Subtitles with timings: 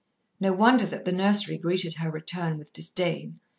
[0.39, 3.39] No wonder that the nursery greeted her return with disdain.